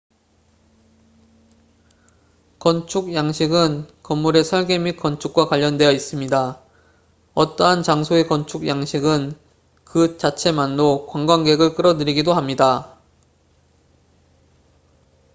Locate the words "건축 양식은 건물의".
2.57-4.43